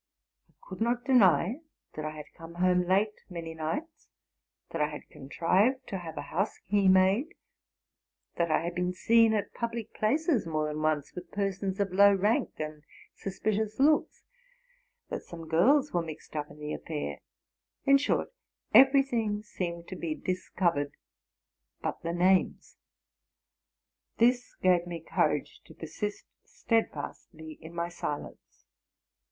I 0.49 0.53
could 0.67 0.81
not 0.81 1.03
deny 1.05 1.59
that 1.93 2.05
I 2.05 2.09
had 2.15 2.25
come 2.33 2.55
home 2.55 2.87
late 2.87 3.21
many 3.29 3.53
nights, 3.53 4.07
that 4.71 4.81
I 4.81 4.87
had 4.87 5.07
contrived 5.11 5.85
to 5.89 5.99
have 5.99 6.17
a 6.17 6.23
house 6.33 6.57
key 6.57 6.87
made, 6.87 7.35
that 8.35 8.49
I 8.49 8.63
had 8.63 8.73
been 8.73 8.93
seen 8.93 9.35
at 9.35 9.53
public 9.53 9.93
places 9.93 10.47
more 10.47 10.69
than 10.69 10.81
once 10.81 11.13
with 11.13 11.31
persons 11.31 11.79
of 11.79 11.91
low 11.93 12.15
rank 12.15 12.53
and 12.57 12.83
suspicious 13.13 13.79
looks, 13.79 14.23
that 15.09 15.21
some 15.21 15.47
girls 15.47 15.93
were 15.93 16.01
mixed 16.01 16.35
up 16.35 16.49
in 16.49 16.57
the 16.57 16.73
affair, 16.73 17.19
—in 17.85 17.99
short, 17.99 18.33
every 18.73 19.03
thing 19.03 19.43
seemed 19.43 19.87
to 19.89 19.95
be 19.95 20.15
discovered 20.15 20.93
but 21.83 22.01
the 22.01 22.11
names. 22.11 22.79
This 24.17 24.55
gave 24.55 24.87
me 24.87 25.01
courage 25.07 25.61
to 25.65 25.75
persist 25.75 26.25
steadfastly 26.43 27.59
in 27.61 27.75
my 27.75 27.89
silence. 27.89 28.65